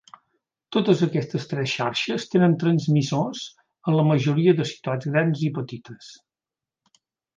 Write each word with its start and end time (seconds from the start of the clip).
Totes 0.75 1.01
aquestes 1.07 1.43
tres 1.51 1.73
xarxes 1.73 2.25
tenen 2.35 2.57
transmissors 2.63 3.43
en 3.93 3.99
la 3.99 4.07
majoria 4.09 4.57
de 4.61 4.67
ciutats 4.71 5.11
grans 5.13 5.45
i 5.49 5.51
petites. 5.59 6.09